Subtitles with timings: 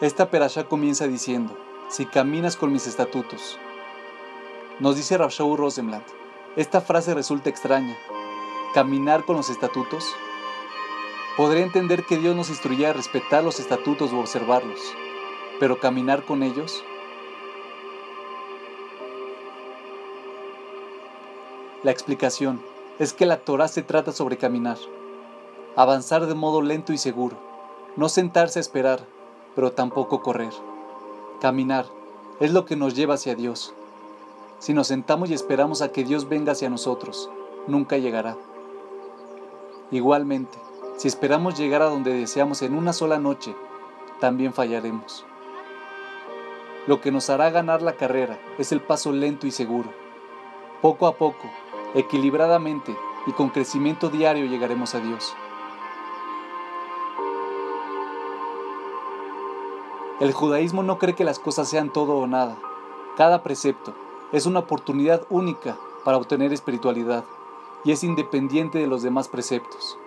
[0.00, 1.56] Esta perashá comienza diciendo,
[1.88, 3.60] si caminas con mis estatutos.
[4.80, 6.02] Nos dice Rav Shaul Rosenblatt,
[6.56, 7.96] esta frase resulta extraña.
[8.74, 10.04] ¿Caminar con los estatutos?
[11.36, 14.80] Podría entender que Dios nos instruye a respetar los estatutos o observarlos,
[15.60, 16.82] pero caminar con ellos.
[21.84, 22.60] La explicación
[22.98, 24.78] es que la Torah se trata sobre caminar,
[25.76, 27.36] avanzar de modo lento y seguro,
[27.94, 29.13] no sentarse a esperar,
[29.54, 30.52] pero tampoco correr.
[31.40, 31.86] Caminar
[32.40, 33.74] es lo que nos lleva hacia Dios.
[34.58, 37.30] Si nos sentamos y esperamos a que Dios venga hacia nosotros,
[37.66, 38.36] nunca llegará.
[39.90, 40.58] Igualmente,
[40.96, 43.54] si esperamos llegar a donde deseamos en una sola noche,
[44.20, 45.24] también fallaremos.
[46.86, 49.90] Lo que nos hará ganar la carrera es el paso lento y seguro.
[50.82, 51.50] Poco a poco,
[51.94, 52.96] equilibradamente
[53.26, 55.34] y con crecimiento diario llegaremos a Dios.
[60.20, 62.56] El judaísmo no cree que las cosas sean todo o nada.
[63.16, 63.94] Cada precepto
[64.30, 67.24] es una oportunidad única para obtener espiritualidad
[67.84, 69.98] y es independiente de los demás preceptos.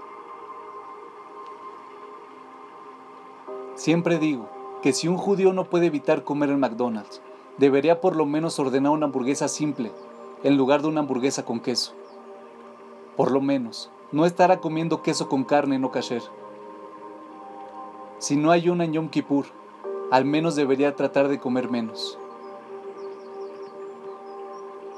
[3.75, 4.50] Siempre digo
[4.81, 7.22] que si un judío no puede evitar comer en McDonald's,
[7.58, 9.91] debería por lo menos ordenar una hamburguesa simple
[10.44, 11.91] en lugar de una hamburguesa con queso.
[13.17, 16.23] Por lo menos, no estará comiendo queso con carne no kasher.
[18.19, 19.45] Si no hay una en Yom Kippur,
[20.09, 22.17] al menos debería tratar de comer menos.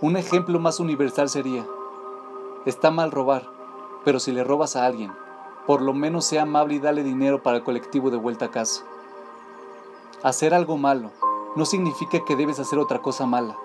[0.02, 1.65] Un ejemplo más universal sería,
[2.65, 3.49] está mal robar,
[4.05, 5.11] pero si le robas a alguien,
[5.65, 8.85] por lo menos sea amable y dale dinero para el colectivo de vuelta a casa.
[10.21, 11.11] Hacer algo malo
[11.55, 13.57] no significa que debes hacer otra cosa mala,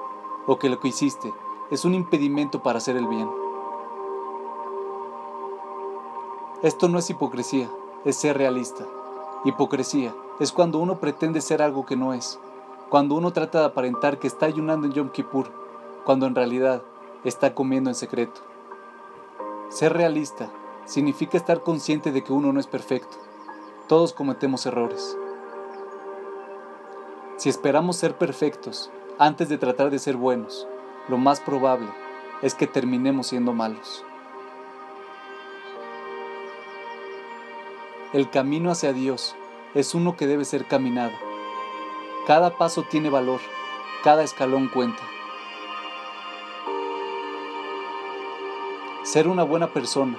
[0.47, 1.33] o que lo que hiciste
[1.71, 3.29] es un impedimento para hacer el bien.
[6.63, 7.69] Esto no es hipocresía,
[8.07, 8.87] es ser realista.
[9.45, 12.41] Hipocresía es cuando uno pretende ser algo que no es,
[12.89, 15.51] cuando uno trata de aparentar que está ayunando en Yom Kippur,
[16.05, 16.83] cuando en realidad
[17.25, 18.41] está comiendo en secreto.
[19.69, 20.51] Ser realista
[20.85, 23.17] significa estar consciente de que uno no es perfecto.
[23.89, 25.17] Todos cometemos errores.
[27.37, 30.67] Si esperamos ser perfectos antes de tratar de ser buenos,
[31.09, 31.89] lo más probable
[32.43, 34.05] es que terminemos siendo malos.
[38.13, 39.35] El camino hacia Dios
[39.75, 41.13] es uno que debe ser caminado.
[42.27, 43.41] Cada paso tiene valor,
[44.03, 45.03] cada escalón cuenta.
[49.03, 50.17] Ser una buena persona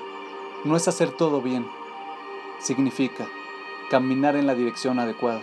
[0.64, 1.68] no es hacer todo bien,
[2.60, 3.28] significa
[3.90, 5.42] caminar en la dirección adecuada.